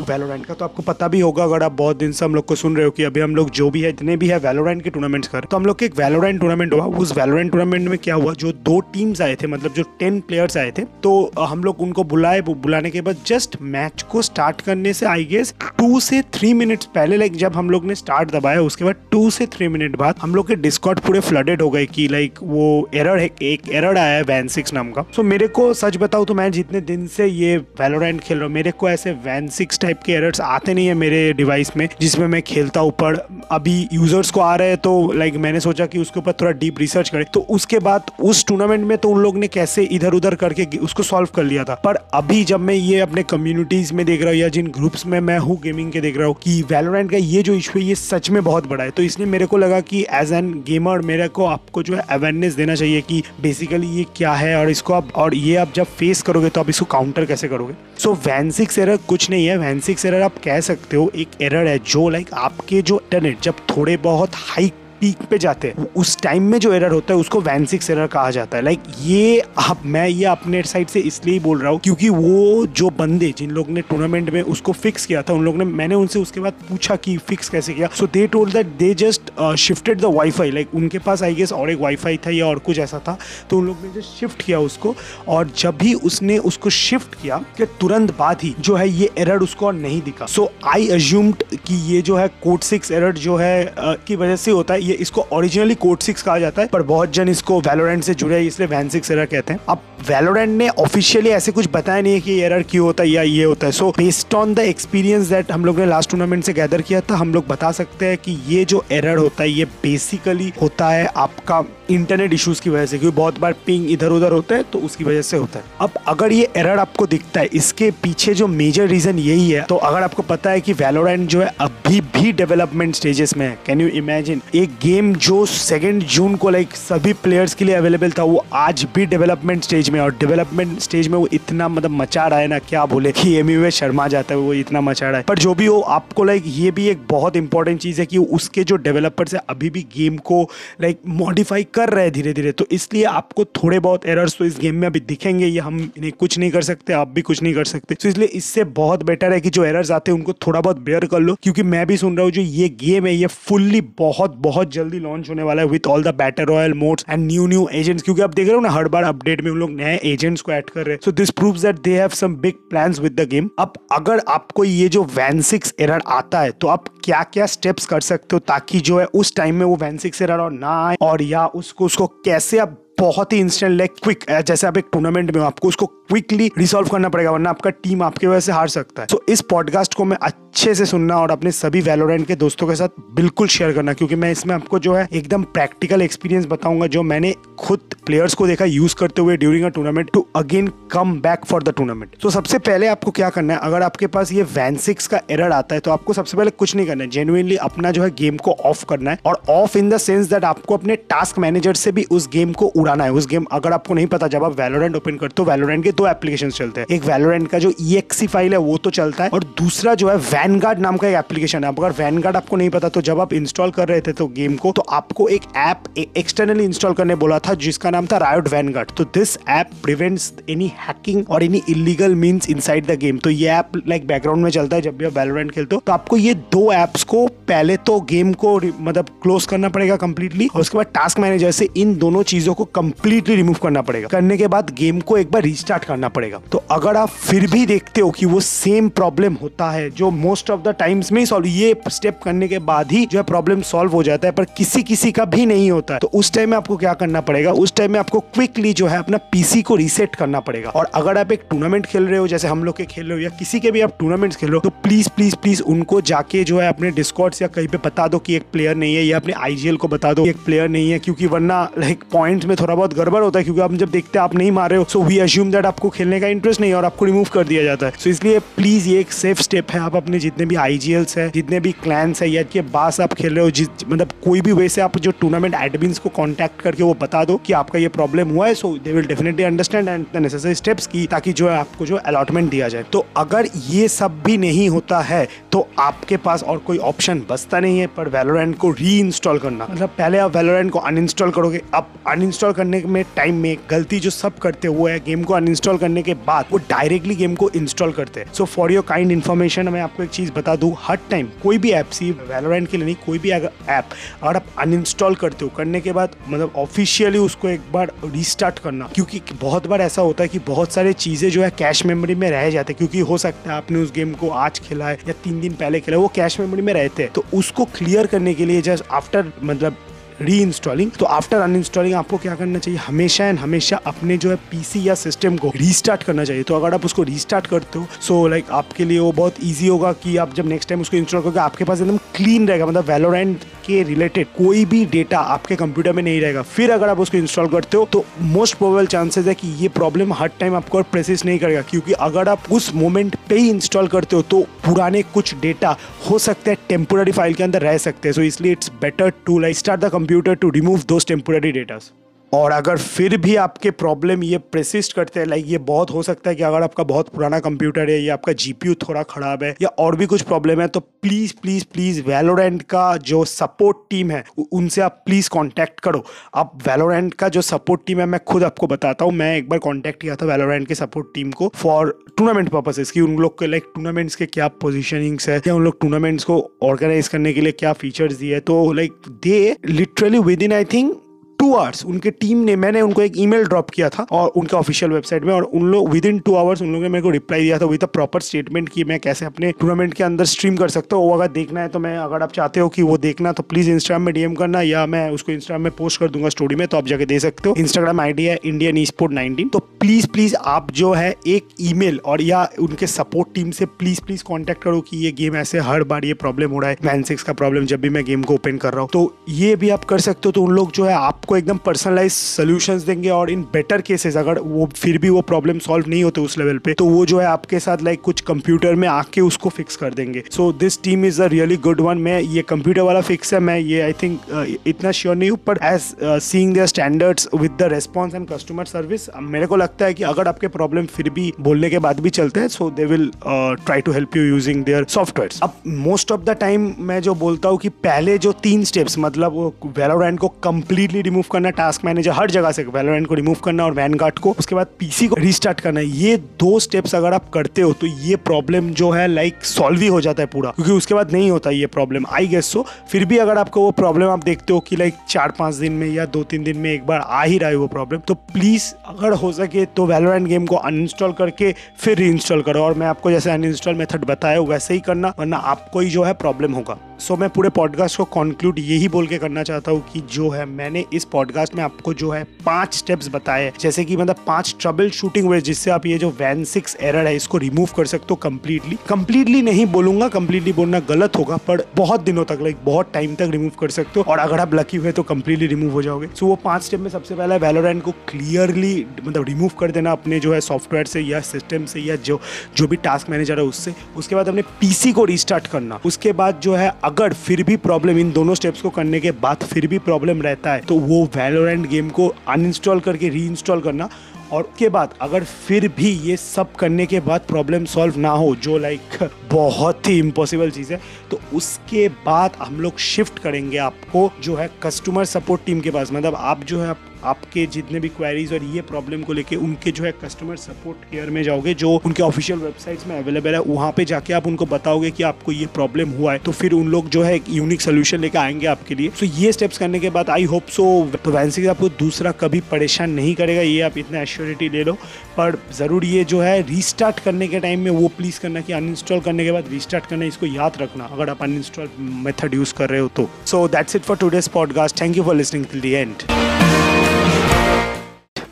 वेलोरेंट 0.00 0.46
का 0.46 0.54
तो 0.54 0.64
आपको 0.64 0.82
पता 0.82 1.08
भी 1.08 1.20
होगा 1.20 1.44
अगर 1.44 1.62
आप 1.62 1.72
बहुत 1.72 1.93
दिन 1.94 2.12
से 2.12 2.24
हम 2.24 2.34
लोग 2.34 2.44
को 2.46 2.54
सुन 2.54 2.76
रहे 2.76 2.84
हो 2.84 2.90
कि 2.90 3.04
अभी 3.04 3.20
हम 3.20 3.34
लोग 3.36 3.50
जो 3.52 3.70
भी 3.70 3.80
है 3.82 3.88
इतने 3.90 4.16
भी 4.16 4.28
है 4.28 4.38
वेलोरेंट 4.40 4.82
के 4.82 4.90
टूर्नामेंट्स 4.90 5.28
कर 5.28 5.44
तो 5.44 5.56
हम 5.56 5.66
लोग 5.66 5.78
के 5.78 5.86
एक 5.86 5.96
वेलोरेंट 5.98 6.40
टूर्नामेंट 6.40 6.72
हुआ। 6.74 6.84
उस 6.98 7.16
वेलोरेंट 7.18 7.50
टूर्नामेंट 7.52 7.88
में 7.88 7.98
क्या 7.98 8.14
हुआ? 8.14 8.32
जो 8.34 8.52
दो 8.64 8.78
टीम्स 8.92 9.20
आए 9.22 9.34
थे 9.34 9.46
मतलब 9.46 9.72
जो 9.72 9.82
टेन 9.98 10.20
प्लेयर्स 10.20 10.56
आए 10.56 10.70
थे 10.78 10.84
तो 11.02 11.30
हम 11.40 11.64
लोग 11.64 11.80
उनको 11.80 12.04
बुलाए। 12.04 12.40
बुलाने 12.44 12.90
के 12.90 13.00
बाद 13.00 13.16
जस्ट 13.26 13.56
मैच 13.62 14.02
को 14.02 14.22
स्टार्ट 14.22 14.60
करने 14.60 14.92
से 14.92 15.06
आई 15.06 15.24
गेस 15.24 15.54
टू 15.78 16.00
से 16.00 16.20
थ्री 16.34 16.52
मिनट्स 16.54 16.86
पहले 16.94 17.16
लाइक 17.16 17.36
जब 17.36 17.56
हम 17.56 17.70
लोग 17.70 17.86
ने 17.86 17.94
स्टार्ट 17.94 18.30
दबाया 18.30 18.60
उसके 18.62 18.84
बाद 18.84 18.96
टू 19.10 19.28
से 19.30 19.46
थ्री 19.46 19.68
मिनट 19.68 19.96
बाद 19.96 20.18
हम 20.20 20.34
लोग 20.34 20.48
के 20.48 20.54
डिस्कॉट 20.56 21.00
पूरे 21.00 21.20
फ्लडेड 21.20 21.62
हो 21.62 21.70
गए 21.70 21.86
कि 21.86 22.06
लाइक 22.08 22.38
वो 22.42 22.66
एरर 22.94 23.18
है 23.18 23.28
एक 23.42 23.68
एरर 23.70 23.98
आया 23.98 24.16
है 24.16 24.22
वैन 24.24 24.48
सिक्स 24.48 24.72
नाम 24.74 24.90
का। 24.90 25.02
सो 25.02 25.22
so, 25.22 25.28
मेरे 25.28 25.48
को 25.48 25.72
सच 25.74 25.96
बताऊँ 25.96 26.26
तो 26.26 26.34
मैं 26.34 26.50
जितने 26.52 26.80
दिन 26.82 27.06
से 27.06 27.26
ये 27.26 27.56
वेलोरेंट 27.80 28.20
खेल 28.20 28.38
रहा 28.38 28.46
हूँ 28.46 28.54
मेरे 28.54 28.70
को 28.70 28.88
ऐसे 28.90 29.12
वैन 29.24 29.48
सिक्स 29.48 29.78
टाइप 29.80 30.00
के 30.06 30.12
एरर्स 30.12 30.40
आते 30.40 30.74
नहीं 30.74 30.86
है 30.86 30.94
मेरे 30.94 31.32
डिवाइस 31.32 31.76
में। 31.76 31.83
जिसमें 32.00 32.26
मैं 32.26 32.42
खेलता 32.42 32.80
हूँ, 32.80 32.90
पर 32.92 33.16
अभी 33.52 33.76
यूज़र्स 33.92 34.30
को 34.30 34.40
आ 34.40 34.54
रहे 34.56 34.68
हैं 34.68 34.76
तो 34.78 35.12
लाइक 35.12 35.34
मैंने 35.36 35.60
सोचा 35.60 35.86
कि 35.86 35.98
उसके 35.98 36.20
ऊपर 36.20 36.32
थोड़ा 36.32 36.52
डीप 36.54 36.78
रिसर्च 36.78 37.08
करें। 37.08 37.24
तो 37.24 37.40
उसके 37.50 37.78
बाद 37.80 38.10
उस 38.22 38.44
टूर्नामेंट 38.46 38.84
में 38.86 38.96
तो 38.98 39.08
उन 39.08 39.20
लोग 39.20 39.36
ने 39.38 39.48
कैसे 39.48 39.82
इधर 39.92 40.14
उधर 40.14 40.34
करके 40.36 40.66
उसको 40.78 41.02
सॉल्व 41.02 41.28
कर 41.34 41.44
लिया 41.44 41.64
था। 41.64 41.74
पर 41.84 41.96
अभी 42.14 42.42
जब 42.44 42.60
मैं 42.60 42.74
ये 42.74 43.00
अपने 43.00 43.22
कम्युनिटीज 43.24 43.92
में 43.92 44.04
देख 44.06 44.20
रहा 44.20 44.30
हूँ, 44.30 44.38
या 44.38 44.48
जिन 44.48 44.66
ग्रुप्स 44.68 45.06
में 45.06 45.18
मैं 45.20 45.38
हूँ 45.38 45.58
गेमिंग 45.62 45.92
के 45.92 46.00
देख 46.00 46.16
रहा 46.16 46.26
हूँ, 46.26 46.34
कि 46.34 46.60
वेलोरेंट 46.70 47.10
का 47.10 47.16
ये 47.16 47.42
जो 47.42 47.54
इशू 47.54 47.78
है, 47.78 47.84
ये 47.84 47.94
सच 47.94 48.30
में 48.30 48.42
बहुत 48.44 48.66
बड़ा 48.66 48.84
है। 48.84 48.90
तो 48.90 49.02
इसलिए 49.02 49.28
मेरे 49.28 49.46
को 49.46 49.56
लगा 49.56 49.80
कि 49.82 50.04
एज 50.12 50.32
एन 50.32 50.52
गेमर 50.66 51.00
मेरे 51.04 51.28
को 51.28 51.44
आपको 51.46 51.82
जो 51.82 51.94
है 51.94 52.02
अवेयरनेस 52.10 52.54
देना 52.54 52.74
चाहिए 52.74 53.00
कि 53.00 53.22
बेसिकली 53.42 53.86
ये 53.88 54.04
क्या 54.16 54.32
है, 54.34 54.56
और 54.56 54.70
इसको 54.70 54.94
आप, 54.94 55.12
और 55.14 55.34
ये 55.34 55.56
आप 55.56 55.72
जब 55.74 55.86
फेस 55.98 56.22
करोगे 56.22 56.48
तो 56.48 56.60
आप 56.60 56.68
इसको 56.68 56.84
काउंटर 56.90 57.24
कैसे 57.24 57.48
करोगे? 57.48 57.74
सो 57.98 58.12
वैनसिक्स 58.24 58.78
एरर 58.78 58.96
कुछ 59.08 59.28
नहीं 59.30 59.46
है। 59.46 59.56
वैनसिक्स 59.58 60.04
एरर 60.06 60.22
आप 60.22 60.38
कह 60.44 60.60
सकते 60.60 60.96
हो, 60.96 61.10
एक 61.16 61.28
एरर 61.42 61.66
है। 61.66 61.73
जो 61.78 62.08
लाइक 62.08 62.32
आपके 62.34 62.82
जो 62.82 62.96
इंटरनेट 62.96 63.40
जब 63.40 63.54
थोड़े 63.70 63.96
बहुत 63.96 64.30
हाई 64.34 64.72
पीक 65.04 65.24
पे 65.30 65.38
जाते 65.38 65.68
हैं। 65.68 65.86
उस 65.96 66.16
टाइम 66.22 66.42
में 66.50 66.58
जो 66.58 66.72
एरर 66.72 66.92
होता 66.92 67.14
है 67.14 67.20
उसको 67.20 67.40
वैन 67.40 67.64
सिक्स 67.66 67.90
एरर 67.90 68.06
कहा 68.06 68.30
जाता 68.30 68.56
है। 68.56 68.62
लाइक 68.64 68.82
ये 69.00 69.38
अब 69.40 69.80
मैं 69.84 70.06
ये 70.08 70.24
अपने 70.26 70.62
साइड 70.64 70.88
से 70.88 71.00
इसलिए 71.00 71.40
बोल 71.40 71.58
रहा 71.60 71.70
हूँ 71.70 71.80
क्योंकि 71.84 72.08
वो 72.08 72.66
जो 72.68 72.90
बंदे 72.98 73.32
जिन 73.38 73.50
लोग 73.50 73.68
ने 73.70 73.80
टूर्नामेंट 73.80 74.30
में 74.30 74.40
उसको 74.42 74.72
फिक्स 74.74 75.04
किया 75.06 75.22
था 75.22 75.32
उन 75.32 75.44
लोग 75.44 75.56
ने 75.56 75.64
मैंने 75.64 75.94
उनसे 75.94 76.18
उसके 76.18 76.40
बाद 76.40 76.52
पूछा 76.68 76.96
कि 76.96 77.16
फिक्स 77.28 77.48
कैसे 77.48 77.74
किया। 77.74 77.88
So 77.94 78.06
they 78.06 78.26
told 78.26 78.52
that 78.52 78.66
they 78.78 78.92
just 78.94 79.30
shifted 79.58 80.00
the 80.00 80.12
WiFi 80.14 80.50
like 80.50 80.74
उनके 80.74 80.98
पास 80.98 81.22
आई 81.22 81.34
गेस 81.34 81.52
और 81.52 81.70
एक 81.70 81.80
वाईफाई 81.80 82.16
था 82.16 82.30
या 82.30 82.46
और 82.46 82.58
कुछ 82.60 82.78
ऐसा 82.78 82.98
था। 82.98 83.16
तो 83.50 83.58
उन 83.58 83.66
लोग 83.66 83.82
ने 83.84 83.92
जस्ट 83.92 84.20
शिफ्ट 84.20 84.42
किया 84.42 84.60
उसको 84.60 84.94
और 85.28 85.50
जब 85.58 85.76
भी 85.78 85.94
उसने 86.04 86.38
उसको 86.50 86.70
शिफ्ट 86.70 87.20
किया 87.22 87.38
कि 87.58 87.66
तुरंत 87.80 88.16
बाद 88.18 88.42
ही 88.42 88.54
जो 88.60 88.74
है 88.76 88.88
ये 88.90 89.10
एरर 89.18 89.42
उसको 89.42 89.70
नहीं 89.72 90.00
दिखा। 90.02 90.26
सो 90.26 90.50
आई 90.66 90.88
अज्यूम्ड 90.90 91.44
कि 91.66 91.74
ये 91.92 92.02
जो 92.02 92.16
है 92.16 92.28
कोड 92.42 92.60
सिक्स 92.62 92.90
एरर 92.92 93.12
जो 93.18 93.36
है 93.36 93.54
uh, 93.66 93.96
की 94.06 94.16
वजह 94.16 94.36
से 94.36 94.50
होता 94.50 94.74
है 94.74 94.82
ये 94.82 94.93
इसको 94.94 95.26
ओरिजिनली 95.32 95.74
कोड 95.76 95.98
सिक्स 96.00 96.22
कहा 96.22 96.38
जाता 96.38 96.62
है, 96.62 96.68
पर 96.68 96.82
बहुत 96.84 97.12
जन 97.14 97.28
इसको 97.28 97.60
वेलोरेंट 97.60 98.04
से 98.04 98.14
जुड़े 98.14 98.40
इसलिए 98.46 98.68
वैन 98.68 98.88
सिक्स 98.88 99.10
एरर 99.10 99.26
कहते 99.26 99.52
हैं। 99.52 99.60
अब 99.68 99.82
वेलोरेंट 100.08 100.50
ने 100.50 100.68
ऑफिशियली 100.68 101.30
ऐसे 101.30 101.52
कुछ 101.52 101.68
बताया 101.72 102.02
नहीं 102.02 102.12
है 102.14 102.20
कि 102.20 102.38
एरर 102.40 102.62
क्यों 102.62 102.86
होता 102.86 103.02
है 103.02 103.10
या 103.10 103.22
ये 103.22 103.44
होता 103.44 103.66
है। 103.66 103.72
So 103.72 103.90
based 103.98 104.34
on 104.34 104.54
the 104.54 104.58
experience 104.60 105.28
that 105.28 105.52
हम 105.52 105.64
लोग 105.64 105.78
ने 105.80 105.86
लास्ट 105.86 106.10
टूर्नामेंट 106.10 106.44
से 106.44 106.52
गैदर 106.52 106.82
किया 106.82 107.00
था 107.00 107.16
हम 107.16 107.32
लोग 107.34 107.46
बता 107.48 107.70
सकते 107.72 108.06
हैं 108.06 108.18
कि 108.18 108.38
ये 108.48 108.64
जो 108.64 108.84
एरर 108.92 109.16
होता 109.16 109.42
है, 109.42 109.50
ये 109.50 109.64
बेसिकली 109.82 110.52
होता 110.62 110.88
है 110.88 111.06
आपका 111.06 111.62
इंटरनेट 111.90 112.32
इश्यूज़ 112.32 112.60
की 112.62 112.70
वजह 112.70 112.86
से, 112.86 112.98
क्योंकि 112.98 113.16
बहुत 113.16 113.38
बार 113.40 113.52
पिंग 113.66 113.90
इधर 113.90 114.10
उधर 114.10 114.32
होता 114.32 114.54
है 114.54 114.62
तो 114.72 114.78
उसकी 114.80 115.04
वजह 115.04 115.22
से 115.22 115.36
होता 115.36 115.58
है। 115.58 115.64
अब 115.80 115.98
अगर 116.08 116.32
ये 116.32 116.48
एरर 116.56 116.78
आपको 116.78 117.06
दिखता 117.06 117.40
है, 117.40 117.48
इसके 117.54 117.90
पीछे 118.02 118.34
जो 118.34 118.46
मेजर 118.48 118.86
रीजन 118.88 119.18
यही 119.18 119.50
है 119.50 119.62
तो 119.64 119.76
अगर 119.78 120.02
आपको 120.02 120.22
पता 120.24 120.50
है 120.50 120.60
कि 120.60 120.72
वेलोरेंट 120.74 121.28
जो 121.28 121.40
है, 121.40 121.52
अभी 121.60 122.00
भी 122.00 122.32
डेवलपमेंट 122.34 122.94
स्टेजेस 122.94 123.36
में 123.36 123.46
है। 123.46 123.56
कैन 123.66 123.80
यू 123.80 123.88
इमेजिन 123.94 124.40
एक 124.54 124.70
गेम 124.84 125.12
जो 125.14 125.44
सेकेंड 125.46 126.02
जून 126.04 126.34
को 126.36 126.50
लाइक 126.50 126.74
सभी 126.76 127.12
प्लेयर्स 127.12 127.54
के 127.54 127.64
लिए 127.64 127.74
अवेलेबल 127.74 128.10
था, 128.10 128.22
वो 128.22 128.44
आज 128.52 128.86
भी 128.94 129.04
डेवलपमेंट 129.06 129.62
स्टेज 129.64 129.88
में 129.90 129.98
और 130.00 130.10
डेवलपमेंट 130.20 130.78
स्टेज 130.80 131.06
में 131.08 131.16
वो 131.18 131.28
इतना 131.32 131.68
मतलब 131.68 131.90
मचा 131.90 132.26
रहा 132.26 132.38
है 132.38 132.48
ना, 132.48 132.58
क्या 132.58 132.84
बोले, 132.86 133.12
कि 133.12 133.32
एम 133.34 133.50
यू 133.50 133.70
शर्मा 133.70 134.06
जाता 134.08 134.34
है, 134.34 134.40
वो 134.40 134.54
इतना 134.54 134.80
मचा 134.80 135.08
रहा 135.08 135.18
है। 135.18 135.24
पर 135.28 135.38
जो 135.38 135.54
भी 135.54 135.66
हो, 135.66 135.78
आपको 135.80 136.24
लाइक 136.24 136.44
ये 136.46 136.70
भी 136.70 136.88
एक 136.88 137.06
बहुत 137.10 137.36
इंपॉर्टेंट 137.36 137.80
चीज़ 137.80 138.00
है 138.00 138.06
कि 138.06 138.18
उसके 138.18 138.64
जो 138.64 138.76
डेवलपर्स 138.78 139.34
है 139.34 139.40
अभी 139.48 139.70
भी 139.70 139.82
गेम 139.96 140.16
को 140.24 140.42
लाइक 140.80 141.00
मॉडिफाई 141.14 141.64
कर 141.74 141.88
रहे 141.88 142.04
हैं 142.04 142.12
धीरे 142.12 142.32
धीरे 142.32 142.52
तो 142.52 142.66
इसलिए 142.70 143.04
आपको 143.04 143.44
थोड़े 143.54 143.78
बहुत 143.78 144.06
एरर्स 144.06 144.36
तो 144.38 144.44
इस 144.44 144.58
गेम 144.60 144.74
में 144.74 144.86
अभी 144.88 145.00
दिखेंगे, 145.02 145.46
ये 145.46 145.60
हम 145.60 145.80
इन्हें 145.96 146.12
कुछ 146.12 146.38
नहीं 146.38 146.50
कर 146.50 146.62
सकते, 146.62 146.92
आप 146.92 147.08
भी 147.08 147.22
कुछ 147.22 147.42
नहीं 147.42 147.54
कर 147.54 147.64
सकते। 147.64 147.94
तो 147.94 148.08
इसलिए 148.08 148.28
इससे 148.34 148.64
बहुत 148.74 149.02
बेटर 149.04 149.32
है 149.32 149.40
कि 149.40 149.50
जो 149.50 149.64
एरर्स 149.64 149.90
आते 149.90 150.10
हैं, 150.10 150.18
उनको 150.18 150.32
थोड़ा 150.46 150.60
बहुत 150.60 150.80
बेयर 150.80 151.06
कर 151.06 151.20
लो। 151.20 151.36
क्योंकि 151.42 151.62
मैं 151.64 151.86
भी 151.86 151.96
सुन 151.96 152.16
रहा 152.16 152.24
हूँ, 152.24 152.32
जो 152.32 152.42
ये 152.42 152.68
गेम 152.80 153.06
है, 153.06 153.14
ये 153.14 153.26
फुल्ली 153.26 153.80
बहुत 153.98 154.36
बहुत 154.44 154.63
जल्दी 154.68 154.98
लॉन्च 154.98 155.28
होने 155.30 155.42
वाला 155.42 155.62
है 155.62 155.68
with 155.68 155.86
all 155.86 156.02
the 156.02 156.14
battle 156.14 156.44
royale 156.44 156.74
modes 156.74 157.04
and 157.10 157.26
new 157.26 157.46
new 157.46 157.68
agents 157.72 158.02
क्योंकि 158.02 158.22
आप 158.22 158.34
देख 158.34 158.46
रहे 158.46 158.56
हो 158.56 158.60
ना, 158.60 158.70
हर 158.70 158.88
बार 158.88 159.04
अपडेट 159.04 159.42
में 159.42 159.50
उन 159.50 159.58
लोग 159.58 159.70
नए 159.70 159.98
एजेंट्स 160.04 160.42
को 160.42 160.52
ऐड 160.52 160.70
कर 160.70 160.84
रहे 160.84 160.94
हैं। 160.94 161.00
So 161.04 161.12
this 161.12 161.30
proves 161.30 161.62
that 161.62 161.78
they 161.78 161.98
have 161.98 162.08
some 162.08 162.34
big 162.36 162.54
plans 162.70 163.00
with 163.00 163.20
the 163.20 163.28
game 163.28 163.50
अब 163.58 163.72
अगर 163.92 164.20
आपको 164.28 164.64
ये 164.64 164.88
जो 164.88 165.04
वैन 165.04 165.40
सिक्स 165.40 165.74
एरर 165.80 166.02
आता 166.08 166.40
है 166.40 166.50
तो 166.50 166.68
आप 166.68 166.84
क्या 167.04 167.22
क्या 167.22 167.46
स्टेप्स 167.46 167.86
कर 167.86 168.00
सकते 168.00 168.36
हो 168.36 168.38
ताकि 168.38 168.80
जो 168.80 168.98
है 168.98 169.06
उस 169.14 169.34
टाइम 169.36 169.54
में 169.54 169.66
वो 169.66 169.76
वैनसिक्स 169.76 170.22
एरर 170.22 170.38
और 170.38 170.52
ना 170.52 170.86
आए 170.86 170.96
और 171.00 171.22
या 171.22 171.46
उसको 171.46 171.84
उसको 171.84 172.06
कैसे 172.06 172.58
आप 172.58 172.80
बहुत 173.00 173.32
ही 173.32 173.38
इंस्टेंट 173.38 173.78
लाइक 173.78 173.92
क्विक 174.02 174.24
जैसे 174.30 174.66
आप 174.66 174.78
एक 174.78 174.84
टूर्नामेंट 174.92 175.30
में 175.30 175.40
हो 175.40 175.46
आपको 175.46 175.68
उसको 175.68 175.86
क्विकली 175.86 176.50
रिसॉल्व 176.58 176.88
करना 176.88 177.08
पड़ेगा 177.08 177.30
वरना 177.30 177.50
आपका 177.50 177.70
टीम 177.70 178.02
आपके 178.02 178.26
वजह 178.26 178.40
से 178.40 178.52
हार 178.52 178.68
सकता 178.68 179.02
है। 179.02 179.08
सो 179.10 179.16
so, 179.16 179.32
इस 179.32 179.40
पॉडकास्ट 179.40 179.94
को 179.94 180.04
मैं 180.04 180.16
अच्छे 180.22 180.74
से 180.74 180.86
सुनना 180.86 181.16
और 181.16 181.30
अपने 181.30 181.50
सभी 181.50 181.80
वेलोरेंट 181.80 182.26
के 182.26 182.36
दोस्तों 182.36 182.66
के 182.66 182.74
साथ 182.74 182.88
बिल्कुल 183.14 183.48
शेयर 183.48 183.72
करना 183.72 183.92
क्योंकि 183.92 184.14
मैं 184.14 184.32
इसमें 184.32 184.54
आपको 184.54 184.78
जो 184.78 184.94
है 184.94 185.08
एकदम 185.12 185.42
प्रैक्टिकल 185.42 186.02
एक्सपीरियंस 186.02 186.46
बताऊँगा 186.46 186.86
जो 186.86 187.02
मैंने 187.02 187.34
खुद 187.58 187.93
प्लेयर्स 188.06 188.34
को 188.34 188.46
देखा 188.46 188.64
यूज़ 188.64 188.94
करते 188.94 189.22
हुए 189.22 189.36
during 189.36 189.64
a 189.64 189.68
tournament 189.68 190.10
to 190.12 190.26
again 190.36 190.68
come 190.90 191.12
back 191.20 191.44
for 191.46 191.62
the 191.62 191.72
tournament 191.76 192.16
तो 192.22 192.30
सबसे 192.30 192.58
पहले 192.60 192.86
आपको 192.86 193.10
क्या 193.10 193.28
करना 193.30 193.54
है? 193.54 193.60
अगर 193.60 193.82
आपके 193.82 194.06
पास 194.08 194.32
ये 194.32 194.42
वैन 194.44 194.76
सिक्स 194.78 195.06
का 195.06 195.20
एरर 195.30 195.52
आता 195.52 195.74
है 195.74 195.80
तो 195.80 195.90
आपको 195.90 196.12
सबसे 196.12 196.36
पहले 196.36 196.50
कुछ 196.52 196.74
नहीं 196.76 196.86
करना 196.86 197.04
है। 197.04 197.10
जेनुइनली 197.10 197.56
अपना 197.62 197.90
जो 197.90 198.02
है 198.02 198.10
गेम 198.14 198.36
को 198.38 198.52
ऑफ़ 198.64 198.84
करना 198.84 199.10
है। 199.10 199.18
और 199.26 199.40
off 199.50 199.76
in 199.78 199.88
the 199.90 199.96
sense 199.98 200.28
that 200.28 200.44
आपको 200.44 200.76
अपने 200.76 200.96
टास्क 200.96 201.38
मैनेजर 201.38 201.74
से 201.74 201.92
भी 201.92 202.04
उस 202.10 202.28
गेम 202.32 202.52
को 202.52 202.66
उड़ाना 202.66 203.04
है। 203.04 203.12
उस 203.12 203.26
गेम 203.26 203.44
अगर 203.52 203.72
आपको 203.72 203.94
नहीं 203.94 204.06
पता, 204.06 204.26
जब 204.26 204.44
आप 204.44 204.60
वैलोरेंट 204.60 204.96
ओपन 204.96 205.16
करते 205.16 205.42
हो 205.42 205.48
वैलोरेंट 205.50 205.84
के 205.84 205.92
दो 205.92 206.06
एप्लीकेशन 206.08 206.50
चलते 206.50 206.80
हैं। 206.80 206.86
एक 206.90 207.04
वैलोरेंट 207.04 207.48
का 207.48 207.58
जो 207.58 207.72
ई 207.80 208.02
फ़ाइल 208.24 208.52
है, 208.52 208.58
वो 208.58 208.76
तो 208.78 208.90
चलता 208.90 209.24
है। 209.24 209.30
और 209.30 209.44
दूसरा 209.58 209.94
जो 209.94 210.08
है 210.08 210.16
वैनगार्ड 210.16 210.78
नाम 210.78 210.96
का 210.96 211.08
एक 211.08 211.14
एप्लीकेशन 211.16 211.64
है। 211.64 211.72
अगर 211.72 211.90
वैनगार्ड 211.94 212.36
आपको 212.36 212.56
नहीं 212.56 212.70
पता 212.70 212.88
तो 212.88 213.00
जब 213.02 213.20
आप 213.20 213.32
इंस्टॉल 213.32 213.70
कर 213.70 213.88
रहे 213.88 214.00
थे 214.00 214.12
तो 214.12 214.26
गेम 214.34 214.56
को 214.56 214.72
तो 214.72 214.82
आपको 214.92 215.28
एक 215.28 215.42
ऐप 215.56 215.82
एक्सटर्नली 215.98 216.64
इंस्टॉल 216.64 216.92
करने 216.92 217.14
बोला 217.16 217.38
था, 217.38 217.54
जिसका 217.56 217.90
नाम 217.94 218.06
था 218.12 218.16
रायोट 218.18 218.48
वैनगार्ड 218.48 218.90
तो 218.96 219.04
this 219.14 219.36
app 219.48 219.70
prevents 219.82 220.32
any 220.50 220.70
hacking 220.78 221.30
और 221.30 221.42
any 221.42 221.62
illegal 221.68 222.14
means 222.16 222.48
inside 222.50 222.86
the 222.86 222.98
game 223.00 223.18
तो 223.18 223.30
ये 223.30 223.48
ऐप 223.50 223.76
लाइक 223.88 224.06
बैकग्राउंड 224.06 224.42
में 224.44 224.50
चलता 224.50 224.76
है, 224.76 224.82
जब 224.82 224.96
भी 224.96 225.04
आप 225.04 225.12
वैलोरेंट 225.12 225.50
खेलते 225.50 225.74
हो 225.74 225.82
तो 225.86 225.92
आपको 225.92 226.16
ये 226.16 226.34
दो 226.52 226.72
एप्स 226.72 227.04
को 227.04 227.26
पहले 227.48 227.76
तो 227.86 228.00
गेम 228.10 228.32
को 228.34 228.56
मतलब 228.56 229.08
क्लोज 229.22 229.46
करना 229.46 229.68
पड़ेगा 229.68 229.96
कंप्लीटली 229.96 230.48
और 230.54 230.60
उसके 230.60 230.78
बाद 230.78 230.86
टास्क 230.94 231.18
मैनेजर 231.18 231.50
से 231.50 231.68
इन 231.76 231.94
दोनों 231.98 232.22
चीज़ों 232.24 232.54
को 232.54 232.64
कंप्लीटली 232.74 233.36
रिमूव 233.36 233.56
करना 233.62 233.82
पड़ेगा। 233.82 234.08
करने 234.08 234.36
के 234.36 234.48
बाद 234.48 234.70
गेम 234.78 235.00
को 235.00 235.18
एक 235.18 235.30
बार 235.30 235.42
रिस्टार्ट 235.42 235.84
करना 235.84 236.08
पड़ेगा। 236.10 236.40
तो 236.52 236.62
अगर 236.70 236.96
आप 236.96 237.08
फिर 237.08 237.46
भी 237.50 237.64
देखते 237.66 238.00
हो 238.00 238.10
कि 238.10 238.26
वो 238.26 238.40
सेम 238.40 238.88
प्रॉब्लम 238.90 239.34
होता 239.42 239.70
है, 239.70 239.88
जो 239.92 240.10
मोस्ट 240.12 240.50
ऑफ़ 240.50 240.60
द 240.62 240.74
टाइम्स 240.78 241.12
में 241.12 241.24
सॉल्व 241.24 241.46
ये 241.46 241.74
स्टेप 241.90 242.20
करने 242.24 242.48
के 242.48 242.58
बाद 242.64 242.92
ही 242.92 243.04
जो 243.06 243.18
है 243.18 243.24
प्रॉब्लम 243.24 243.62
सॉल्व 243.64 243.92
हो 243.92 244.02
जाता 244.02 244.28
है, 244.28 244.32
पर 244.32 244.44
किसी 244.56 244.82
किसी 244.84 245.12
का 245.12 245.24
भी 245.26 245.46
नहीं 245.46 245.70
होता 245.70 245.94
है 245.94 246.00
तो 246.00 246.10
उस 246.14 246.32
टाइम 246.32 246.50
में 246.50 246.56
आपको 246.56 246.76
क्या 246.76 246.92
करना 246.94 247.20
पड़ेगा? 247.22 247.52
उस 247.54 247.72
टाइम 247.84 247.92
में 247.92 247.98
आपको 248.00 248.18
क्विकली 248.34 248.72
जो 248.72 248.86
है 248.86 248.98
अपना 248.98 249.16
पीसी 249.32 249.60
को 249.62 249.74
रीसेट 249.76 250.14
करना 250.16 250.40
पड़ेगा। 250.40 250.70
और 250.70 250.86
अगर 250.94 251.18
आप 251.18 251.32
एक 251.32 251.42
टूर्नामेंट 251.50 251.86
खेल 251.86 252.04
रहे 252.04 252.18
हो, 252.18 252.28
जैसे 252.28 252.48
हम 252.48 252.62
लोग 252.64 252.76
के 252.76 252.84
खेल 252.84 253.06
रहे 253.06 253.14
हो 253.14 253.22
या 253.22 253.28
किसी 253.38 253.58
के 253.60 253.70
भी 253.70 253.80
आप 253.80 253.96
टूर्नामेंट्स 253.98 254.36
खेल 254.36 254.48
रहे 254.48 254.56
हो 254.56 254.60
तो 254.60 254.70
प्लीज़ 254.82 255.08
प्लीज़ 255.16 255.34
प्लीज़ 255.42 255.62
उनको 255.64 256.00
जाके 256.02 256.44
जो 256.44 256.58
है 256.60 256.68
अपने 256.68 256.90
डिस्कॉर्ड्स 256.92 257.42
या 257.42 257.48
कहीं 257.48 257.68
पे 257.68 257.78
बता 257.84 258.06
दो 258.08 258.18
कि 258.18 258.36
एक 258.36 258.44
प्लेयर 258.52 258.76
नहीं 258.76 258.94
है 258.94 259.02
या 259.02 259.16
अपने 259.16 259.32
आईजीएल 259.38 259.76
को 259.76 259.88
बता 259.88 260.12
दो 260.12 260.26
एक 260.26 260.36
प्लेयर 260.44 260.68
नहीं 260.68 260.90
है, 260.90 260.98
क्योंकि 260.98 261.26
वरना 261.26 261.58
लाइक 261.78 262.04
पॉइंट 262.12 262.44
में 262.44 262.56
थोड़ा 262.56 262.74
बहुत 262.74 262.94
गड़बड़ 262.94 263.22
होता 263.22 263.38
है, 263.38 263.44
क्योंकि 263.44 263.60
आप 263.60 263.74
जब 263.74 263.90
देखते 263.90 264.18
हैं 264.18 264.24
आप 264.24 264.34
नहीं 264.34 264.50
मारे 264.52 264.76
हो 264.76 264.84
सो 264.88 265.02
वी 265.02 265.18
अज्यूम 265.18 265.50
दैट 265.52 265.66
आपको 265.66 265.90
खेलने 265.90 266.20
का 266.20 266.28
इंटरेस्ट 266.28 266.60
नहीं 266.60 266.70
है 266.70 266.76
और 266.76 266.84
आपको 266.84 267.04
रिमूव 267.04 267.28
कर 267.34 267.46
दिया 267.46 267.62
जाता 267.64 267.86
है। 267.86 267.92
सो 267.98 268.10
इसलिए 268.10 268.38
प्लीज़ 268.56 268.88
ये 268.88 268.98
एक 269.00 269.12
सेफ़ 269.12 269.42
स्टेप 269.42 269.70
है, 269.70 269.80
आप 269.80 269.96
अपने 269.96 270.18
जितने 270.18 270.46
भी 270.46 270.56
आईजीएल्स 270.56 271.18
है, 271.18 271.30
जितने 271.30 271.60
भी 271.60 271.72
क्लैंस 271.82 272.22
है, 272.22 272.30
या 272.30 272.42
के 272.54 272.60
बास 272.72 273.00
आप 273.00 273.14
खेल 273.14 273.34
रहे 273.34 273.44
हो 273.44 273.86
मतलब 273.86 274.08
कोई 274.24 274.40
भी 274.40 274.52
वैसे 274.54 274.80
आप 274.80 274.98
जो 274.98 275.10
टूर्नामेंट 275.20 275.54
एडमिन 275.54 275.92
को 276.02 276.08
कॉन्टैक्ट 276.14 276.60
करके 276.62 276.82
वो 276.82 276.94
बता 277.00 277.24
दो 277.24 277.36
कि 277.46 277.52
आपका 277.54 277.73
ये 277.78 277.88
प्रॉब्लम 277.90 278.30
हुआ 278.30 278.46
है 278.46 278.54
so 278.54 278.68
they 278.78 278.92
will 278.92 279.06
definitely 279.06 279.44
understand 279.44 279.88
and 279.88 280.06
the 280.14 280.16
necessary 280.16 280.54
steps 280.54 280.86
की 280.86 281.06
ताकि 281.06 281.32
जो 281.32 281.48
है 281.48 281.56
आपको 281.58 281.86
जो 281.86 281.96
अलॉटमेंट 281.96 282.50
दिया 282.50 282.68
जाए। 282.68 282.82
तो 282.92 283.04
अगर 283.16 283.48
ये 283.68 283.88
सब 283.88 284.22
भी 284.24 284.36
नहीं 284.38 284.68
होता 284.68 285.00
है 285.02 285.26
तो 285.52 285.66
आपके 285.78 286.16
पास 286.18 286.42
और 286.42 286.58
कोई 286.58 286.78
ऑप्शन 286.80 287.22
बचता 287.30 287.60
नहीं 287.60 287.78
है, 287.78 287.86
पर 287.86 288.08
वेलोरेंट 288.08 288.56
को 288.58 288.70
री 288.72 288.98
इंस्टॉल 288.98 289.38
करना। 289.38 289.66
मतलब 289.70 289.88
पहले 289.98 290.18
आप 290.18 290.36
वेलोरेंट 290.36 290.70
को 290.70 290.78
अनइंस्टॉल 290.80 291.30
करोगे, 291.30 291.60
अब 291.74 291.88
अनइंस्टॉल 292.08 292.52
करने 292.52 292.82
में 292.86 293.04
टाइम 293.16 293.36
में 293.36 293.56
गलती 293.70 294.00
जो 294.00 294.10
सब 294.10 294.38
करते 294.38 294.68
हुए 294.68 294.92
है 294.92 294.98
गेम 295.06 295.22
को 295.22 295.34
अनइंस्टॉल 295.34 295.78
करने 295.78 296.02
के 296.02 296.14
बाद 296.26 296.46
वो 296.52 296.58
डायरेक्टली 296.70 297.14
गेम 297.14 297.34
को 297.34 297.50
इंस्टॉल 297.56 297.92
करते 297.92 298.20
हैं। 298.20 298.32
So 298.32 298.44
for 298.46 298.72
your 298.72 298.84
kind 298.88 299.12
information 299.12 299.68
मैं 299.68 299.80
आपको 299.80 300.02
एक 300.02 300.10
चीज़ 300.10 300.32
बता 300.32 300.56
दूँ, 300.56 300.74
हर 300.80 300.98
टाइम 301.10 301.28
कोई 301.42 301.58
भी 301.58 301.70
ऐप 301.72 301.90
सी 301.90 302.10
वेलोरेंट 302.10 302.68
के 302.68 302.76
लिए 302.76 302.86
नहीं, 302.86 302.96
कोई 303.06 303.18
भी 303.18 303.30
ऐप 303.30 303.52
अगर 303.68 304.36
आप 304.36 304.46
अनइंस्टॉल 304.58 305.14
करते 305.14 305.44
हो, 305.44 305.50
करने 305.56 305.80
के 305.80 305.92
बाद 305.92 306.16
मतलब 306.28 306.52
ऑफिशियली 306.56 307.18
उसको 307.18 307.48
एक 307.48 307.60
बार 307.72 307.92
रिस्टार्ट 308.04 308.58
करना। 308.58 308.88
क्योंकि 308.94 309.20
बहुत 309.40 309.66
बार 309.66 309.80
ऐसा 309.80 310.02
होता 310.02 310.22
है 310.24 310.28
कि 310.28 310.38
बहुत 310.38 310.72
सारे 310.72 310.92
चीज़ें 310.92 311.28
जो 311.30 311.42
है 311.42 311.50
कैश 311.50 311.84
मेमोरी 311.86 312.14
में 312.14 312.30
रह 312.30 312.50
जाते 312.50 312.72
हैं। 312.72 312.78
क्योंकि 312.78 313.00
हो 313.00 313.18
सकता 313.18 313.50
है 313.50 313.56
आपने 313.56 313.78
उस 313.78 313.92
गेम 313.92 314.12
को 314.12 314.28
आज 314.28 314.58
खेला 314.58 314.88
है 314.88 314.98
या 315.08 315.12
तीन 315.24 315.40
दिन 315.40 315.52
पहले 315.54 315.80
खेला 315.80 315.96
है 315.96 316.02
वो 316.02 316.12
कैश 316.14 316.40
मेमोरी 316.40 316.62
में 316.62 316.72
रहते 316.74 317.02
हैं। 317.02 317.12
तो 317.12 317.24
उसको 317.34 317.64
क्लियर 317.64 318.06
करने 318.06 318.34
के 318.34 318.46
लिए 318.46 318.62
जस्ट 318.62 318.84
आफ्टर 318.90 319.32
मतलब 319.42 319.76
री 320.20 320.40
इंस्टॉलिंग 320.42 320.90
तो 320.90 321.04
आफ्टर 321.04 321.40
अन 321.40 321.56
इंस्टॉलिंग 321.56 321.94
आपको 321.94 322.16
क्या 322.16 322.34
करना 322.34 322.58
चाहिए? 322.58 322.78
हमेशा 322.78 323.26
एंड 323.26 323.38
हमेशा 323.38 323.76
अपने 323.86 324.16
जो 324.16 324.30
है 324.30 324.36
पीसी 324.50 324.88
या 324.88 324.94
सिस्टम 324.94 325.36
को 325.36 325.50
रीस्टार्ट 325.56 326.02
करना 326.02 326.24
चाहिए। 326.24 326.42
तो 326.42 326.54
अगर 326.54 326.74
आप 326.74 326.84
उसको 326.84 327.02
रीस्टार्ट 327.02 327.46
करते 327.46 327.78
हो 327.78 327.86
सो 328.00 328.22
so, 328.22 328.30
लाइक 328.30 328.44
like, 328.44 328.56
आपके 328.56 328.84
लिए 328.84 328.98
वो 328.98 329.10
बहुत 329.12 329.34
ईजी 329.42 329.68
होगा 329.68 329.92
कि 329.94 330.16
आप 330.16 330.34
जब 330.34 330.46
नेक्स्ट 330.46 330.68
टाइम 330.68 330.80
उसको 330.80 330.96
इंस्टॉल 330.96 331.22
करोगे 331.22 331.40
आपके 331.40 331.64
पास 331.64 331.80
एकदम 331.80 331.96
क्लीन 332.16 332.48
रहेगा। 332.48 332.66
मतलब 332.66 332.84
वेलोरेंट 332.84 333.44
के 333.66 333.82
रिलेटेड 333.84 334.26
कोई 334.36 334.64
भी 334.64 334.84
डेटा 334.86 335.18
आपके 335.18 335.56
कंप्यूटर 335.56 335.92
में 335.92 336.02
नहीं 336.02 336.20
रहेगा। 336.20 336.42
फिर 336.44 336.70
अगर 336.70 336.88
आप 336.88 337.00
उसको 337.00 337.18
इंस्टॉल 337.18 337.48
करते 337.48 337.76
हो 337.76 337.84
तो 337.92 338.04
मोस्ट 338.22 338.56
प्रोबेबल 338.58 338.86
चांसेस 338.86 339.26
है 339.26 339.34
कि 339.34 339.48
ये 339.62 339.68
प्रॉब्लम 339.70 340.12
हर 340.12 340.30
टाइम 340.40 340.54
आपको 340.54 340.82
प्रेसिस 340.84 341.24
नहीं 341.24 341.38
करेगा। 341.38 341.62
क्योंकि 341.62 341.92
अगर 341.92 342.28
आप 342.28 342.52
उस 342.52 342.72
मोमेंट 342.74 343.16
पे 343.28 343.38
ही 343.38 343.50
इंस्टॉल 343.50 343.88
करते 343.88 344.16
हो 344.16 344.22
तो 344.24 344.40
पुराने 344.64 345.02
कुछ 345.14 345.34
डेटा 345.40 345.76
हो 346.10 346.18
सकते 346.20 346.50
हैं 346.50 346.58
टेम्पोररी 346.68 347.12
फ़ाइल 347.12 347.34
के 347.34 347.44
अंदर 347.44 347.62
रह 347.62 347.78
सकते 347.80 348.08
हैं। 348.08 348.14
सो 348.14 348.22
इसलिए 348.22 348.52
it's 348.52 348.72
better 348.80 349.12
to 349.26 349.38
like 349.38 349.56
start 349.56 349.80
the 349.80 349.90
computer 349.92 350.34
to 350.34 350.50
remove 350.50 350.82
those 350.88 351.06
temporary 351.06 351.52
datas 351.52 351.92
और 352.34 352.52
अगर 352.52 352.76
फिर 352.78 353.16
भी 353.16 353.34
आपके 353.36 353.70
प्रॉब्लम 353.72 354.22
ये 354.24 354.38
प्रेसिस्ट 354.52 354.92
करते 354.92 355.20
हैं 355.20 355.26
लाइक 355.26 355.44
ये 355.48 355.58
बहुत 355.66 355.90
हो 355.90 356.02
सकता 356.02 356.30
है 356.30 356.36
कि 356.36 356.42
अगर 356.42 356.62
आपका 356.62 356.84
बहुत 356.84 357.08
पुराना 357.08 357.38
कंप्यूटर 357.40 357.90
है, 357.90 358.00
या 358.02 358.14
आपका 358.14 358.32
जीपीयू 358.34 358.74
थोड़ा 358.78 359.02
ख़राब 359.04 359.42
है, 359.44 359.54
या 359.62 359.68
और 359.78 359.96
भी 359.96 360.06
कुछ 360.06 360.22
प्रॉब्लम 360.22 360.60
है 360.60 360.66
तो 360.68 360.80
प्लीज़ 360.80 361.32
प्लीज़ 361.42 361.64
प्लीज़ 361.72 362.00
वेलोरेंट 362.02 362.62
का 362.64 362.96
जो 363.02 363.24
सपोर्ट 363.26 363.76
टीम 363.90 364.10
है 364.10 364.24
उनसे 364.52 364.80
आप 364.80 365.02
प्लीज़ 365.06 365.28
कांटेक्ट 365.32 365.80
करो। 365.80 366.04
आप 366.34 366.58
वेलोरेंट 366.68 367.14
का 367.14 367.28
जो 367.28 367.42
सपोर्ट 367.42 367.86
टीम 367.86 368.00
है, 368.00 368.06
मैं 368.06 368.20
खुद 368.24 368.44
आपको 368.44 368.66
बताता 368.66 369.04
हूँ, 369.04 369.12
मैं 369.12 369.36
एक 369.36 369.48
बार 369.48 369.58
कॉन्टैक्ट 369.60 370.00
किया 370.00 370.16
था 370.16 370.26
वेलोरेंट 370.26 370.66
के 370.68 370.74
सपोर्ट 370.74 371.14
टीम 371.14 371.30
को 371.32 371.50
फॉर 371.56 371.94
टूर्नामेंट 372.18 372.48
पर्पसेस 372.48 372.90
की 372.90 373.00
उन 373.00 373.16
लोग 373.18 373.38
के 373.38 373.46
लाइक 373.46 373.70
टूर्नामेंट्स 373.74 374.16
के 374.16 374.26
क्या 374.28 374.48
पोजिशनिंग्स 374.60 375.28
है, 375.28 375.40
या 375.46 375.54
उन 375.54 375.64
लोग 375.64 375.80
टूर्नामेंट्स 375.80 376.24
को 376.24 376.42
ऑर्गेनाइज 376.64 377.08
करने 377.08 377.32
के 377.32 377.40
लिए 377.40 377.52
क्या 377.54 377.72
फीचर्स 377.74 378.18
दिए 378.18 378.40
तो 378.42 378.72
like 378.72 379.00
they 379.24 379.56
literally 379.66 380.18
within 380.42 380.52
I 380.52 380.64
think 380.74 381.00
two 381.44 381.54
hours 381.54 381.84
उनके 381.86 382.10
टीम 382.10 382.38
ने, 382.38 382.54
मैंने 382.56 382.80
उनको 382.80 383.02
एक 383.02 383.12
ईमेल 383.18 383.44
ड्रॉप 383.44 383.70
किया 383.70 383.88
था 383.88 384.06
और 384.12 384.28
उनके 384.36 384.56
ऑफिशियल 384.56 384.92
वेबसाइट 384.92 385.24
में 385.24 385.32
और 385.34 385.42
उन 385.44 385.62
लोग 385.62 385.88
विद 385.88 386.06
इन 386.06 386.18
टू 386.18 386.34
आवर्स 386.34 386.62
उन 386.62 386.68
लोगों 386.68 386.82
ने 386.82 386.88
मेरे 386.88 387.02
को 387.02 387.10
रिप्लाई 387.10 387.40
दिया 387.40 387.58
था 387.58 387.66
विद 387.66 387.82
अ 387.82 387.86
प्रॉपर 387.86 388.20
स्टेटमेंट 388.20 388.68
कि 388.68 388.84
मैं 388.84 388.98
कैसे 389.00 389.24
अपने 389.24 389.50
टूर्नामेंट 389.52 389.94
के 389.94 390.04
अंदर 390.04 390.24
स्ट्रीम 390.24 390.56
कर 390.56 390.68
सकता 390.68 390.96
हूँ। 390.96 391.08
वो 391.08 391.14
अगर 391.14 391.32
देखना 391.32 391.60
है 391.60 391.68
तो 391.68 391.78
मैं, 391.78 391.96
अगर 391.98 392.22
आप 392.22 392.32
चाहते 392.32 392.60
हो 392.60 392.68
कि 392.68 392.82
वो 392.82 392.96
देखना 392.98 393.32
तो 393.32 393.42
प्लीज़ 393.42 393.70
इंस्टाग्राम 393.70 394.02
में 394.02 394.12
डीएम 394.14 394.34
करना 394.34 394.62
या 394.62 394.84
मैं 394.86 395.08
उसको 395.10 395.32
इंस्टाग्राम 395.32 395.62
में 395.62 395.72
पोस्ट 395.78 396.00
कर 396.00 396.10
दूँगा 396.10 396.28
स्टोरी 396.28 396.56
में 396.56 396.66
तो 396.68 396.76
आप 396.76 396.86
जाके 396.86 397.06
दे 397.06 397.18
सकते 397.18 397.48
हो। 397.48 397.54
इंस्टाग्राम 397.58 398.00
आईडी 398.00 398.24
है 398.24 398.38
इंडियन 398.44 398.78
ई 398.78 398.86
स्पोर्ट 398.86 399.12
नाइनटीन 399.12 399.48
तो 399.48 399.58
प्लीज़ 399.80 400.06
प्लीज़ 400.06 400.34
आप 400.36 400.70
जो 400.72 400.92
है 400.92 401.14
एक 401.26 401.48
ईमेल 401.62 402.00
और 402.04 402.22
या 402.22 402.42
उनके 402.60 402.86
सपोर्ट 402.86 403.34
टीम 403.34 403.50
से 403.50 403.66
प्लीज़ 403.74 404.00
प्लीज़ 404.06 404.24
कॉन्टैक्ट 404.24 404.62
करो 404.62 404.80
कि 404.80 405.04
ये 405.04 405.12
गेम 405.12 405.36
ऐसे 405.36 405.58
हर 405.60 405.84
बार 405.84 406.04
ये 406.04 406.14
प्रॉब्लम 406.16 406.50
हो 406.50 406.58
रहा 406.58 406.70
है। 406.70 406.76
वैन 406.84 407.02
सिक्स 407.02 407.22
का 407.22 407.32
प्रॉब्लम 407.34 407.66
जब 407.66 407.80
भी 407.80 407.88
मैं 407.88 408.04
गेम 408.04 408.22
को 408.22 408.34
ओपन 408.34 408.56
कर 408.56 408.72
रहा 408.72 408.80
हूँ। 408.80 408.88
तो 408.92 409.16
ये 409.28 409.54
भी 409.56 409.68
आप 409.70 409.84
कर 409.84 409.98
सकते 410.00 410.28
हो। 410.28 410.32
तो 410.32 410.42
उन 410.42 410.50
लोग 410.54 410.72
जो 410.72 410.84
है 410.84 410.94
आपको 410.94 411.33
एकदम 411.36 411.56
पर्सनलाइज 411.56 412.12
सोल्यूशंस 412.12 412.82
देंगे 412.82 413.10
और 413.10 413.30
इन 413.30 413.42
बेटर 413.52 413.80
केसेस 413.80 414.16
अगर 414.16 414.38
वो 414.38 414.68
फिर 414.76 414.98
भी 414.98 415.08
वो 415.08 415.20
प्रॉब्लम 415.22 415.58
सॉल्व 415.58 415.84
नहीं 415.88 416.04
होते 416.04 416.20
उस 416.20 416.38
लेवल 416.38 416.58
पे 416.58 416.72
तो 416.72 416.84
वो 416.84 417.06
जो 417.06 417.18
है 417.18 417.26
आपके 417.26 417.58
साथ 417.58 417.82
लाइक 417.82 418.00
कुछ 418.00 418.20
कंप्यूटर 418.20 418.74
में 418.74 418.88
आके 418.88 419.20
उसको 419.20 419.48
फिक्स 419.48 419.76
कर 419.76 419.94
देंगे। 419.94 420.22
So 420.30 420.52
this 420.52 420.82
team 420.82 421.04
is 421.04 421.22
a 421.22 421.26
really 421.26 421.56
good 421.56 421.80
one 421.80 421.98
मैं 421.98 422.20
ये 422.20 422.42
कंप्यूटर 422.42 422.80
वाला 422.80 423.00
फिक्स 423.00 423.34
है 423.34 423.40
मैं 423.40 423.58
ये 423.58 423.80
आई 423.80 423.92
थिंक 423.92 424.20
uh, 424.20 424.60
इतना 424.66 424.90
श्योर 424.90 425.16
नहीं 425.16 425.30
हूँ 425.30 425.38
but 425.48 425.58
as 425.62 425.94
seeing 426.02 426.54
their 426.54 426.66
standards 426.66 427.28
with 427.34 427.50
the 427.58 427.62
response 427.62 428.14
and 428.14 428.28
customer 428.28 428.64
service 428.64 429.08
मेरे 429.22 429.46
को 429.46 429.56
लगता 429.56 429.84
है 429.84 429.94
कि 429.94 430.02
अगर 430.04 430.28
आपके 430.28 430.48
प्रॉब्लम 430.48 430.86
फिर 430.86 431.10
भी 431.10 431.32
बोलने 431.40 431.70
के 431.70 431.78
बाद 431.78 432.00
भी 432.00 432.10
चलते 432.10 432.40
हैं 432.40 432.48
so 432.48 432.70
they 432.70 432.84
will 432.84 433.10
try 433.26 433.80
to 433.80 433.92
help 433.92 434.16
you 434.16 434.22
using 434.22 434.64
their 434.64 434.84
software 434.88 435.30
अब 435.42 435.54
मोस्ट 435.66 436.12
ऑफ़ 436.12 436.20
द 436.20 436.30
टाइम 436.30 436.74
मैं 436.78 437.00
जो 437.00 437.14
बोलता 437.14 437.48
हूँ 437.48 437.58
कि 437.58 437.68
पहले 437.68 438.18
जो 438.18 438.32
तीन 438.32 438.64
स्टेप्स 438.64 438.98
मतलब 438.98 439.32
वो 439.32 439.54
वेलोरेंट 439.64 440.18
को 440.18 440.28
कंप्लीटली 440.28 441.00
रिमूव 441.00 441.23
करना 441.32 441.50
टास्क 441.52 441.84
मैनेजर 441.84 442.10
हर 442.10 442.30
जगह 442.30 442.52
से 442.52 442.62
वेलोरेंट 442.64 443.06
को 443.06 443.14
रिमूव 443.14 443.36
करना 443.44 443.64
और 443.64 443.72
वैन 443.72 443.94
को, 443.94 444.30
उसके 444.30 444.54
बाद 444.54 444.66
पीसी 444.78 445.06
को 445.08 445.16
रिस्टार्ट 445.16 445.60
करना, 445.60 445.80
ये 445.80 446.16
दो 446.40 446.58
स्टेप्स 446.60 446.94
अगर 446.94 447.12
आप 447.12 447.28
करते 447.30 447.62
हो 447.62 447.72
तो 447.72 447.86
ये 447.86 448.16
प्रॉब्लम 448.24 448.68
जो 448.72 448.90
है 448.90 449.06
लाइक 449.08 449.44
सॉल्व 449.44 449.80
ही 449.80 449.86
हो 449.86 450.00
जाता 450.00 450.22
है 450.22 450.26
पूरा। 450.26 450.50
क्योंकि 450.50 450.72
उसके 450.72 450.94
बाद 450.94 451.12
नहीं 451.12 451.30
होता 451.30 451.50
ये 451.50 451.66
प्रॉब्लम 451.68 452.06
आई 452.12 452.26
गेस 452.26 452.46
सो 452.46 452.64
फिर 452.90 453.04
भी 453.04 453.18
अगर 453.18 453.38
आपको 453.38 453.60
वो 453.60 453.70
प्रॉब्लम 453.72 454.10
आप 454.10 454.24
देखते 454.24 454.52
हो 454.52 454.60
कि 454.60 454.76
लाइक 454.76 454.94
चार 455.08 455.32
पाँच 455.38 455.54
दिन 455.54 455.72
में 455.72 455.86
या 455.88 456.06
दो 456.06 456.22
तीन 456.24 456.44
दिन 456.44 456.58
में 456.58 456.70
एक 456.72 456.86
बार 456.86 457.00
आ 457.00 457.22
ही 457.22 457.38
रहा 457.38 457.50
है 457.50 457.56
वो 457.56 457.66
प्रॉब्लम 457.68 458.00
तो 458.00 458.14
प्लीज़ 458.14 458.72
अगर 458.86 459.12
हो 459.14 459.32
सके 459.32 459.64
तो 459.66 459.86
वेलोरेंट 459.86 460.28
गेम 460.28 460.46
को 460.46 460.56
अनइंस्टॉल 460.56 461.12
करके 461.12 461.54
फिर 461.78 461.98
री 461.98 462.08
इंस्टॉल 462.08 462.42
करो। 462.42 462.62
और 462.62 462.74
मैं 462.74 462.86
आपको 462.86 463.10
जैसे 463.10 463.30
अनइंस्टॉल 463.30 463.74
मेथड 463.74 464.04
बताया, 464.04 464.40
वैसे 464.40 464.74
ही 464.74 464.80
करना, 464.80 465.12
वरना 465.18 465.36
आपको 465.36 465.80
ही 465.80 465.90
जो 465.90 466.02
है 466.02 466.12
प्रॉब्लम 466.14 466.52
होगा। 466.52 466.76
सो 466.98 467.14
so, 467.14 467.20
मैं 467.20 467.28
पूरे 467.30 467.48
पॉडकास्ट 467.48 467.96
को 467.96 468.04
कंक्लूड 468.04 468.58
यही 468.58 468.88
बोल 468.88 469.06
के 469.06 469.18
करना 469.18 469.42
चाहता 469.42 469.70
हूँ 469.70 469.84
कि 469.92 470.02
जो 470.12 470.30
है 470.30 470.44
मैंने 470.46 470.84
इस 470.92 471.04
पॉडकास्ट 471.04 471.54
में 471.54 471.62
आपको 471.62 471.94
जो 471.94 472.10
है 472.10 472.24
पाँच 472.46 472.74
स्टेप्स 472.74 473.08
बताए 473.08 473.52
जैसे 473.60 473.84
कि 473.84 473.96
मतलब 473.96 474.16
पाँच 474.26 474.56
ट्रबल 474.60 474.90
शूटिंग 474.90 475.28
वे 475.28 475.40
जिससे 475.40 475.70
आप 475.70 475.86
ये 475.86 475.98
जो 475.98 476.08
वैन 476.10 476.44
सिक्स 476.44 476.76
एरर 476.80 477.06
है 477.06 477.16
इसको 477.16 477.38
रिमूव 477.38 477.68
कर 477.76 477.86
सकते 477.86 478.06
हो 478.10 478.16
कंप्लीटली 478.16 478.78
कंप्लीटली 478.88 479.42
नहीं 479.42 479.66
बोलूँगा 479.66 480.08
कंप्लीटली 480.08 480.52
बोलना 480.52 480.80
गलत 480.80 481.16
होगा 481.16 481.36
पर 481.36 481.66
बहुत 481.76 482.00
दिनों 482.00 482.24
तक 482.24 482.38
लाइक 482.42 482.56
बहुत 482.64 482.90
टाइम 482.94 483.14
तक 483.14 483.28
रिमूव 483.30 483.50
कर 483.60 483.68
सकते 483.68 484.00
हो। 484.00 484.12
और 484.12 484.18
अगर 484.18 484.40
आप 484.40 484.54
लकी 484.54 484.76
हुए 484.76 484.92
तो 484.92 485.02
कम्प्लीटली 485.02 485.46
रिमूव 485.46 485.72
हो 485.72 485.82
जाओगे। 485.82 486.06
सो 486.06 486.16
so, 486.16 486.22
वो 486.22 486.36
पाँच 486.36 486.62
स्टेप 486.62 486.80
में 486.80 486.90
सबसे 486.90 487.14
पहला 487.14 487.36
वेलोरेंट 487.36 487.82
को 487.82 487.90
क्लियरली 487.90 488.86
मतलब 489.06 489.24
रिमूव 489.24 489.50
कर 489.60 489.70
देना 489.70 489.92
अपने 489.92 490.20
जो 490.20 490.34
है 490.34 490.40
सॉफ्टवेयर 490.40 490.86
से 490.86 491.00
या 491.00 491.20
सिस्टम 491.20 491.64
से 491.64 491.80
या 491.80 491.96
जो 491.96 492.20
जो 492.56 492.66
भी 492.66 492.76
टास्क 492.76 493.10
मैनेजर 493.10 493.38
है 493.38 493.44
उससे। 493.44 493.74
उसके 493.96 494.14
बाद 494.14 494.28
अपने 494.28 494.42
पीसी 494.42 494.92
को 494.92 495.04
रिस्टार्ट 495.04 495.46
करना। 495.46 495.80
उसके 495.86 496.12
बाद 496.12 496.40
जो 496.40 496.54
है 496.54 496.72
अगर 496.94 497.12
फिर 497.12 497.42
भी 497.42 497.56
प्रॉब्लम 497.56 497.98
इन 497.98 498.10
दोनों 498.12 498.34
स्टेप्स 498.34 498.60
को 498.62 498.70
करने 498.70 498.98
के 499.00 499.10
बाद 499.22 499.44
फिर 499.44 499.66
भी 499.66 499.78
प्रॉब्लम 499.78 500.20
रहता 500.22 500.52
है 500.52 500.60
तो 500.60 500.74
वो 500.80 501.02
वैलोरेंट 501.16 501.66
गेम 501.68 501.88
को 501.90 502.06
अनइंस्टॉल 502.28 502.80
करके 502.80 503.08
रीइंस्टॉल 503.08 503.60
करना। 503.60 503.88
और 504.32 504.42
उसके 504.42 504.68
बाद 504.68 504.94
अगर 505.00 505.24
फिर 505.24 505.66
भी 505.68 505.90
ये 506.00 506.16
सब 506.16 506.52
करने 506.52 506.86
के 506.86 507.00
बाद 507.00 507.20
प्रॉब्लम 507.20 507.64
सॉल्व 507.64 507.98
ना 507.98 508.10
हो, 508.10 508.34
जो 508.36 508.58
लाइक 508.58 509.10
बहुत 509.32 509.88
ही 509.88 509.98
इम्पॉसिबल 509.98 510.50
चीज़ 510.50 510.72
है 510.72 510.80
तो 511.10 511.20
उसके 511.34 511.88
बाद 512.06 512.36
हम 512.38 512.60
लोग 512.60 512.78
शिफ्ट 512.78 513.18
करेंगे 513.18 513.58
आपको, 513.58 514.10
जो 514.22 514.36
है 514.36 514.50
कस्टमर 514.62 515.04
सपोर्ट 515.06 515.44
टीम 515.46 515.60
के 515.60 515.70
पास। 515.70 515.92
मतलब 515.92 516.14
आप 516.14 516.44
जो 516.44 516.60
है 516.60 516.70
आपके 517.04 517.46
जितने 517.48 517.80
भी 517.80 517.88
क्वेरीज 517.90 518.32
और 518.32 518.44
ये 518.54 518.60
प्रॉब्लम 518.62 519.02
को 519.02 519.12
लेके 519.12 519.36
उनके 519.38 519.70
जो 519.70 519.84
है 519.84 519.92
कस्टमर 520.04 520.36
सपोर्ट 520.36 520.84
केयर 520.90 521.10
में 521.10 521.22
जाओगे, 521.22 521.54
जो 521.54 521.70
उनके 521.86 522.02
ऑफिशियल 522.02 522.38
वेबसाइट्स 522.38 522.86
में 522.86 522.96
अवेलेबल 522.98 523.34
है, 523.34 523.40
वहाँ 523.40 523.72
पे 523.76 523.84
जाके 523.84 524.12
आप 524.12 524.26
उनको 524.26 524.46
बताओगे 524.46 524.90
कि 524.90 525.02
आपको 525.02 525.32
ये 525.32 525.46
प्रॉब्लम 525.54 525.90
हुआ 525.90 526.12
है। 526.12 526.18
तो 526.18 526.32
फिर 526.32 526.52
उन 526.52 526.68
लोग 526.68 526.88
जो 526.88 527.02
है 527.02 527.14
एक 527.14 527.24
यूनिक 527.30 527.60
सोल्यूशन 527.60 528.00
लेके 528.00 528.18
आएँगे 528.18 528.46
आपके 528.46 528.74
लिए। 528.74 528.90
सो 528.90 529.06
ये 529.06 529.32
स्टेप्स 529.32 529.58
करने 529.58 529.80
के 529.80 529.90
बाद 529.90 530.10
आई 530.10 530.24
होप 530.24 530.46
सो 530.48 530.64
तो 531.04 531.16
आपको 531.16 531.68
दूसरा 531.68 532.10
कभी 532.20 532.40
परेशान 532.50 532.90
नहीं 532.90 533.14
करेगा, 533.14 533.40
ये 533.42 533.60
आप 533.60 533.78
इतना 533.78 534.00
एश्योरिटी 534.00 534.48
ले 534.48 534.64
लो। 534.64 534.72
पर 535.16 535.38
ज़रूर 535.54 535.84
ये 535.84 536.04
जो 536.04 536.20
है 536.20 536.40
रीस्टार्ट 536.42 536.98
करने 537.00 537.28
के 537.28 537.40
टाइम 537.40 537.60
में 537.60 537.70
वो 537.70 537.88
प्लीज़ 537.96 538.20
करना 538.20 538.40
कि 538.40 538.52
अनइंस्टॉल 538.52 539.00
करने 539.00 539.24
के 539.24 539.32
बाद 539.32 539.48
रीस्टार्ट 539.50 539.86
करना, 539.86 540.04
इसको 540.04 540.26
याद 540.26 540.58
रखना। 540.62 540.84
अगर 540.92 541.10
आप 541.10 541.22
अनइंस्टॉल 541.22 541.68
मेथड 541.80 542.34
यूज़ 542.34 542.54
कर 542.54 542.70
रहे 542.70 542.80
हो 542.80 542.88
तो। 542.96 543.08
So 543.26 543.46
that's 543.48 543.76
it 543.76 543.82
for 543.82 543.96
today's 543.96 544.28
podcast 544.28 544.80
thank 544.80 544.96
you 544.96 545.04
for 545.04 545.16
listening 545.16 545.44
till 545.44 545.60
the 545.60 545.64
end 545.66 546.43